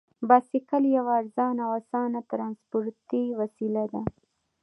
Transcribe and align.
بایسکل 0.29 0.83
یوه 0.97 1.11
ارزانه 1.19 1.61
او 1.67 1.71
اسانه 1.79 2.19
ترانسپورتي 2.31 3.23
وسیله 3.39 3.83
ده. 3.91 4.01